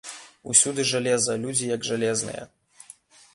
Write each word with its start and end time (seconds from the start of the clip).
Усюды 0.53 0.85
жалеза, 0.91 1.33
людзі 1.43 1.69
як 1.75 1.87
жалезныя. 1.91 2.43